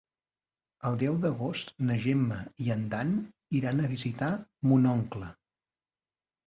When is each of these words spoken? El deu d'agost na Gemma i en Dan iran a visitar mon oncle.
El 0.89 0.95
deu 1.03 1.19
d'agost 1.25 1.69
na 1.89 1.99
Gemma 2.07 2.39
i 2.65 2.73
en 2.77 2.89
Dan 2.95 3.15
iran 3.61 3.85
a 3.87 3.93
visitar 3.95 4.35
mon 4.73 4.91
oncle. 4.99 5.35